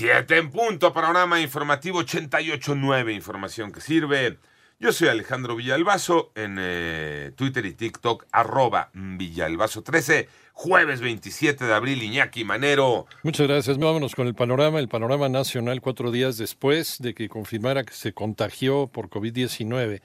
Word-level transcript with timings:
Siete 0.00 0.38
en 0.38 0.48
punto, 0.50 0.94
panorama 0.94 1.42
informativo 1.42 2.00
88.9, 2.00 3.14
información 3.14 3.70
que 3.70 3.82
sirve. 3.82 4.38
Yo 4.78 4.94
soy 4.94 5.08
Alejandro 5.08 5.56
Villalbazo 5.56 6.32
en 6.34 6.56
eh, 6.58 7.32
Twitter 7.36 7.66
y 7.66 7.74
TikTok, 7.74 8.24
arroba 8.32 8.88
Villalbazo13, 8.94 10.26
jueves 10.54 11.02
27 11.02 11.66
de 11.66 11.74
abril, 11.74 12.02
Iñaki 12.02 12.44
Manero. 12.44 13.08
Muchas 13.22 13.46
gracias. 13.46 13.76
Vámonos 13.76 14.14
con 14.14 14.26
el 14.26 14.34
panorama. 14.34 14.78
El 14.78 14.88
panorama 14.88 15.28
nacional 15.28 15.82
cuatro 15.82 16.10
días 16.10 16.38
después 16.38 16.96
de 17.00 17.12
que 17.12 17.28
confirmara 17.28 17.84
que 17.84 17.92
se 17.92 18.14
contagió 18.14 18.86
por 18.86 19.10
COVID-19. 19.10 20.00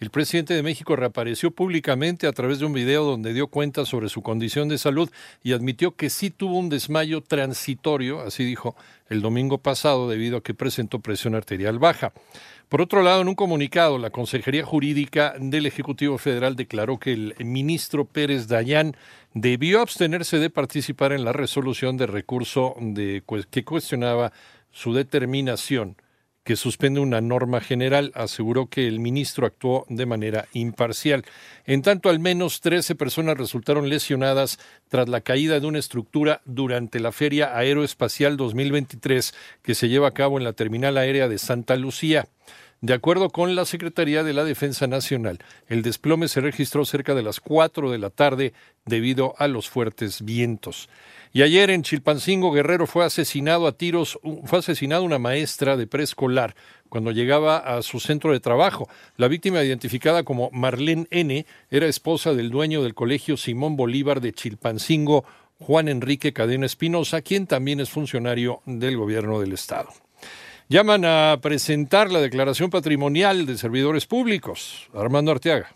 El 0.00 0.10
presidente 0.10 0.54
de 0.54 0.62
México 0.64 0.96
reapareció 0.96 1.52
públicamente 1.52 2.26
a 2.26 2.32
través 2.32 2.58
de 2.58 2.66
un 2.66 2.72
video 2.72 3.04
donde 3.04 3.32
dio 3.32 3.46
cuenta 3.46 3.86
sobre 3.86 4.08
su 4.08 4.22
condición 4.22 4.68
de 4.68 4.76
salud 4.76 5.08
y 5.42 5.52
admitió 5.52 5.94
que 5.94 6.10
sí 6.10 6.30
tuvo 6.30 6.58
un 6.58 6.68
desmayo 6.68 7.20
transitorio, 7.20 8.20
así 8.20 8.44
dijo, 8.44 8.74
el 9.08 9.22
domingo 9.22 9.58
pasado 9.58 10.08
debido 10.08 10.38
a 10.38 10.42
que 10.42 10.52
presentó 10.52 10.98
presión 10.98 11.36
arterial 11.36 11.78
baja. 11.78 12.12
Por 12.68 12.80
otro 12.80 13.02
lado, 13.02 13.22
en 13.22 13.28
un 13.28 13.36
comunicado, 13.36 13.98
la 13.98 14.10
Consejería 14.10 14.64
Jurídica 14.64 15.34
del 15.38 15.66
Ejecutivo 15.66 16.18
Federal 16.18 16.56
declaró 16.56 16.98
que 16.98 17.12
el 17.12 17.34
ministro 17.44 18.04
Pérez 18.04 18.48
Dayán 18.48 18.96
debió 19.32 19.80
abstenerse 19.80 20.38
de 20.38 20.50
participar 20.50 21.12
en 21.12 21.24
la 21.24 21.32
resolución 21.32 21.96
de 21.96 22.06
recurso 22.06 22.74
de, 22.80 23.22
que 23.48 23.64
cuestionaba 23.64 24.32
su 24.72 24.92
determinación 24.92 25.96
que 26.44 26.56
suspende 26.56 27.00
una 27.00 27.22
norma 27.22 27.60
general, 27.60 28.12
aseguró 28.14 28.66
que 28.66 28.86
el 28.86 29.00
ministro 29.00 29.46
actuó 29.46 29.86
de 29.88 30.04
manera 30.04 30.46
imparcial. 30.52 31.24
En 31.64 31.80
tanto, 31.82 32.10
al 32.10 32.20
menos 32.20 32.60
13 32.60 32.94
personas 32.94 33.38
resultaron 33.38 33.88
lesionadas 33.88 34.58
tras 34.88 35.08
la 35.08 35.22
caída 35.22 35.58
de 35.58 35.66
una 35.66 35.78
estructura 35.78 36.42
durante 36.44 37.00
la 37.00 37.12
Feria 37.12 37.56
Aeroespacial 37.56 38.36
2023 38.36 39.34
que 39.62 39.74
se 39.74 39.88
lleva 39.88 40.08
a 40.08 40.14
cabo 40.14 40.38
en 40.38 40.44
la 40.44 40.52
terminal 40.52 40.98
aérea 40.98 41.28
de 41.28 41.38
Santa 41.38 41.76
Lucía. 41.76 42.28
De 42.82 42.92
acuerdo 42.92 43.30
con 43.30 43.54
la 43.54 43.64
Secretaría 43.64 44.22
de 44.22 44.34
la 44.34 44.44
Defensa 44.44 44.86
Nacional, 44.86 45.38
el 45.68 45.80
desplome 45.80 46.28
se 46.28 46.42
registró 46.42 46.84
cerca 46.84 47.14
de 47.14 47.22
las 47.22 47.40
4 47.40 47.90
de 47.90 47.96
la 47.96 48.10
tarde 48.10 48.52
debido 48.84 49.34
a 49.38 49.48
los 49.48 49.70
fuertes 49.70 50.22
vientos. 50.22 50.90
Y 51.36 51.42
ayer 51.42 51.68
en 51.70 51.82
Chilpancingo 51.82 52.52
Guerrero 52.52 52.86
fue 52.86 53.04
asesinado 53.04 53.66
a 53.66 53.76
tiros, 53.76 54.20
fue 54.44 54.60
asesinada 54.60 55.02
una 55.02 55.18
maestra 55.18 55.76
de 55.76 55.88
preescolar 55.88 56.54
cuando 56.88 57.10
llegaba 57.10 57.56
a 57.58 57.82
su 57.82 57.98
centro 57.98 58.32
de 58.32 58.38
trabajo. 58.38 58.88
La 59.16 59.26
víctima 59.26 59.60
identificada 59.64 60.22
como 60.22 60.48
Marlene 60.52 61.08
N 61.10 61.44
era 61.72 61.88
esposa 61.88 62.34
del 62.34 62.50
dueño 62.50 62.84
del 62.84 62.94
colegio 62.94 63.36
Simón 63.36 63.74
Bolívar 63.74 64.20
de 64.20 64.32
Chilpancingo, 64.32 65.24
Juan 65.58 65.88
Enrique 65.88 66.32
Cadena 66.32 66.66
Espinosa, 66.66 67.20
quien 67.20 67.48
también 67.48 67.80
es 67.80 67.90
funcionario 67.90 68.62
del 68.64 68.96
gobierno 68.96 69.40
del 69.40 69.54
estado 69.54 69.90
llaman 70.68 71.04
a 71.04 71.38
presentar 71.42 72.10
la 72.10 72.20
declaración 72.20 72.70
patrimonial 72.70 73.44
de 73.44 73.58
servidores 73.58 74.06
públicos. 74.06 74.88
Armando 74.94 75.30
Arteaga. 75.30 75.70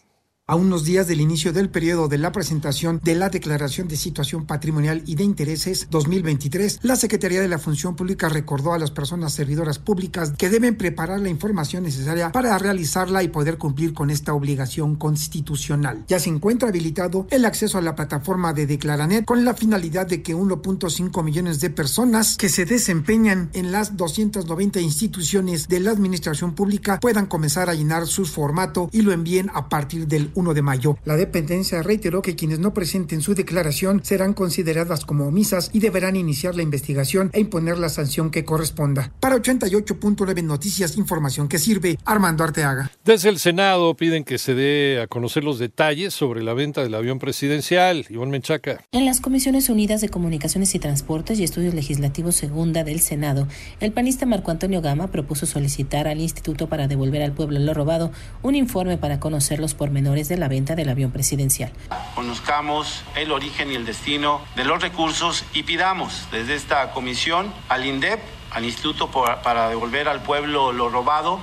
A 0.50 0.56
unos 0.56 0.84
días 0.84 1.06
del 1.06 1.20
inicio 1.20 1.52
del 1.52 1.68
periodo 1.68 2.08
de 2.08 2.16
la 2.16 2.32
presentación 2.32 3.02
de 3.04 3.14
la 3.14 3.28
Declaración 3.28 3.86
de 3.86 3.98
Situación 3.98 4.46
Patrimonial 4.46 5.02
y 5.04 5.14
de 5.14 5.22
Intereses 5.22 5.88
2023, 5.90 6.78
la 6.80 6.96
Secretaría 6.96 7.42
de 7.42 7.48
la 7.48 7.58
Función 7.58 7.96
Pública 7.96 8.30
recordó 8.30 8.72
a 8.72 8.78
las 8.78 8.90
personas 8.90 9.34
servidoras 9.34 9.78
públicas 9.78 10.32
que 10.38 10.48
deben 10.48 10.78
preparar 10.78 11.20
la 11.20 11.28
información 11.28 11.82
necesaria 11.82 12.32
para 12.32 12.56
realizarla 12.56 13.22
y 13.22 13.28
poder 13.28 13.58
cumplir 13.58 13.92
con 13.92 14.08
esta 14.08 14.32
obligación 14.32 14.96
constitucional. 14.96 16.06
Ya 16.08 16.18
se 16.18 16.30
encuentra 16.30 16.70
habilitado 16.70 17.26
el 17.28 17.44
acceso 17.44 17.76
a 17.76 17.82
la 17.82 17.94
plataforma 17.94 18.54
de 18.54 18.66
Declaranet 18.66 19.26
con 19.26 19.44
la 19.44 19.52
finalidad 19.52 20.06
de 20.06 20.22
que 20.22 20.34
1.5 20.34 21.22
millones 21.24 21.60
de 21.60 21.68
personas 21.68 22.38
que 22.38 22.48
se 22.48 22.64
desempeñan 22.64 23.50
en 23.52 23.70
las 23.70 23.98
290 23.98 24.80
instituciones 24.80 25.68
de 25.68 25.80
la 25.80 25.90
Administración 25.90 26.54
Pública 26.54 27.00
puedan 27.00 27.26
comenzar 27.26 27.68
a 27.68 27.74
llenar 27.74 28.06
su 28.06 28.24
formato 28.24 28.88
y 28.92 29.02
lo 29.02 29.12
envíen 29.12 29.50
a 29.52 29.68
partir 29.68 30.08
del 30.08 30.32
1 30.38 30.54
de 30.54 30.62
mayo. 30.62 30.96
La 31.04 31.16
dependencia 31.16 31.82
reiteró 31.82 32.22
que 32.22 32.36
quienes 32.36 32.60
no 32.60 32.72
presenten 32.72 33.20
su 33.20 33.34
declaración 33.34 34.04
serán 34.04 34.34
consideradas 34.34 35.04
como 35.04 35.26
omisas 35.26 35.70
y 35.72 35.80
deberán 35.80 36.14
iniciar 36.14 36.54
la 36.54 36.62
investigación 36.62 37.30
e 37.32 37.40
imponer 37.40 37.78
la 37.78 37.88
sanción 37.88 38.30
que 38.30 38.44
corresponda. 38.44 39.12
Para 39.20 39.36
88.9 39.36 40.44
Noticias, 40.44 40.96
información 40.96 41.48
que 41.48 41.58
sirve, 41.58 41.98
Armando 42.04 42.44
Arteaga. 42.44 42.92
Desde 43.04 43.28
el 43.28 43.38
Senado 43.38 43.96
piden 43.96 44.24
que 44.24 44.38
se 44.38 44.54
dé 44.54 45.00
a 45.02 45.08
conocer 45.08 45.42
los 45.42 45.58
detalles 45.58 46.14
sobre 46.14 46.42
la 46.42 46.54
venta 46.54 46.82
del 46.82 46.94
avión 46.94 47.18
presidencial. 47.18 48.06
Iván 48.08 48.30
Menchaca. 48.30 48.84
En 48.92 49.04
las 49.04 49.20
Comisiones 49.20 49.68
Unidas 49.68 50.00
de 50.00 50.08
Comunicaciones 50.08 50.74
y 50.74 50.78
Transportes 50.78 51.40
y 51.40 51.44
Estudios 51.44 51.74
Legislativos 51.74 52.36
Segunda 52.36 52.84
del 52.84 53.00
Senado, 53.00 53.48
el 53.80 53.92
panista 53.92 54.24
Marco 54.24 54.52
Antonio 54.52 54.80
Gama 54.82 55.08
propuso 55.08 55.46
solicitar 55.46 56.06
al 56.06 56.20
Instituto 56.20 56.68
para 56.68 56.86
devolver 56.86 57.22
al 57.22 57.32
pueblo 57.32 57.58
lo 57.58 57.74
robado 57.74 58.12
un 58.42 58.54
informe 58.54 58.98
para 58.98 59.18
conocer 59.18 59.58
los 59.58 59.74
pormenores 59.74 60.27
de 60.28 60.36
la 60.36 60.48
venta 60.48 60.74
del 60.74 60.88
avión 60.88 61.10
presidencial. 61.10 61.72
Conozcamos 62.14 63.02
el 63.16 63.32
origen 63.32 63.72
y 63.72 63.74
el 63.74 63.84
destino 63.84 64.40
de 64.56 64.64
los 64.64 64.82
recursos 64.82 65.44
y 65.52 65.62
pidamos 65.62 66.26
desde 66.30 66.54
esta 66.54 66.90
comisión 66.92 67.52
al 67.68 67.86
INDEP, 67.86 68.20
al 68.50 68.64
Instituto 68.64 69.10
para 69.10 69.68
devolver 69.68 70.08
al 70.08 70.22
pueblo 70.22 70.72
lo 70.72 70.88
robado, 70.88 71.40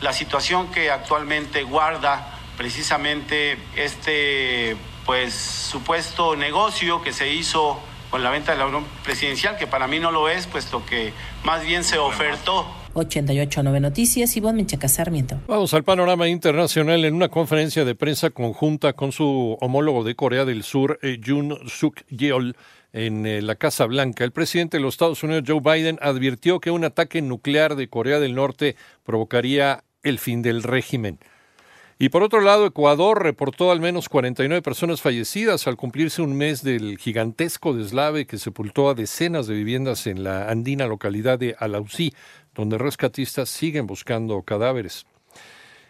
la 0.00 0.12
situación 0.12 0.70
que 0.70 0.90
actualmente 0.90 1.62
guarda 1.62 2.38
precisamente 2.56 3.58
este 3.76 4.76
pues 5.04 5.34
supuesto 5.34 6.34
negocio 6.34 7.00
que 7.00 7.12
se 7.12 7.32
hizo 7.32 7.78
con 8.10 8.22
la 8.22 8.30
venta 8.30 8.52
del 8.52 8.62
avión 8.62 8.84
presidencial, 9.04 9.56
que 9.56 9.66
para 9.66 9.86
mí 9.86 9.98
no 9.98 10.10
lo 10.10 10.28
es, 10.28 10.46
puesto 10.46 10.84
que 10.84 11.12
más 11.44 11.64
bien 11.64 11.84
se 11.84 11.98
ofertó 11.98 12.66
889 12.96 13.80
Noticias, 13.80 14.36
Ivonne 14.36 14.56
Menchaca 14.56 14.88
Sarmiento. 14.88 15.38
Vamos 15.46 15.74
al 15.74 15.84
panorama 15.84 16.28
internacional 16.28 17.04
en 17.04 17.14
una 17.14 17.28
conferencia 17.28 17.84
de 17.84 17.94
prensa 17.94 18.30
conjunta 18.30 18.94
con 18.94 19.12
su 19.12 19.56
homólogo 19.60 20.02
de 20.02 20.14
Corea 20.14 20.44
del 20.44 20.62
Sur, 20.62 20.98
eh, 21.02 21.20
Jun 21.24 21.56
Suk 21.68 22.04
Yeol 22.08 22.56
en 22.92 23.26
eh, 23.26 23.42
la 23.42 23.56
Casa 23.56 23.84
Blanca. 23.84 24.24
El 24.24 24.32
presidente 24.32 24.78
de 24.78 24.82
los 24.82 24.94
Estados 24.94 25.22
Unidos, 25.22 25.44
Joe 25.46 25.60
Biden, 25.60 25.98
advirtió 26.00 26.60
que 26.60 26.70
un 26.70 26.84
ataque 26.84 27.20
nuclear 27.20 27.76
de 27.76 27.88
Corea 27.88 28.18
del 28.18 28.34
Norte 28.34 28.76
provocaría 29.04 29.84
el 30.02 30.18
fin 30.18 30.40
del 30.40 30.62
régimen. 30.62 31.18
Y 31.98 32.10
por 32.10 32.22
otro 32.22 32.42
lado, 32.42 32.66
Ecuador 32.66 33.22
reportó 33.22 33.70
al 33.70 33.80
menos 33.80 34.10
49 34.10 34.60
personas 34.60 35.00
fallecidas 35.00 35.66
al 35.66 35.76
cumplirse 35.76 36.20
un 36.20 36.36
mes 36.36 36.62
del 36.62 36.98
gigantesco 36.98 37.72
deslave 37.72 38.26
que 38.26 38.36
sepultó 38.36 38.90
a 38.90 38.94
decenas 38.94 39.46
de 39.46 39.54
viviendas 39.54 40.06
en 40.06 40.22
la 40.22 40.50
andina 40.50 40.86
localidad 40.86 41.38
de 41.38 41.56
Alausí, 41.58 42.12
donde 42.54 42.76
rescatistas 42.76 43.48
siguen 43.48 43.86
buscando 43.86 44.42
cadáveres. 44.42 45.06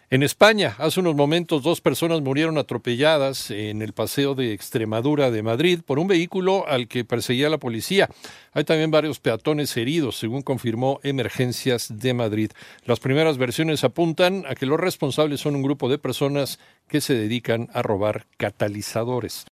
En 0.09 0.23
España, 0.23 0.73
hace 0.77 1.01
unos 1.01 1.15
momentos, 1.15 1.63
dos 1.63 1.81
personas 1.81 2.21
murieron 2.21 2.57
atropelladas 2.57 3.51
en 3.51 3.81
el 3.81 3.91
paseo 3.91 4.35
de 4.35 4.53
Extremadura 4.53 5.31
de 5.31 5.43
Madrid 5.43 5.81
por 5.85 5.99
un 5.99 6.07
vehículo 6.07 6.65
al 6.65 6.87
que 6.87 7.03
perseguía 7.03 7.49
la 7.49 7.57
policía. 7.57 8.09
Hay 8.53 8.63
también 8.63 8.89
varios 8.89 9.19
peatones 9.19 9.75
heridos, 9.75 10.17
según 10.17 10.43
confirmó 10.43 11.01
Emergencias 11.03 11.99
de 11.99 12.13
Madrid. 12.13 12.51
Las 12.85 13.01
primeras 13.01 13.37
versiones 13.37 13.83
apuntan 13.83 14.45
a 14.47 14.55
que 14.55 14.65
los 14.65 14.79
responsables 14.79 15.41
son 15.41 15.57
un 15.57 15.63
grupo 15.63 15.89
de 15.89 15.97
personas 15.97 16.57
que 16.87 17.01
se 17.01 17.13
dedican 17.13 17.67
a 17.73 17.81
robar 17.81 18.27
catalizadores. 18.37 19.45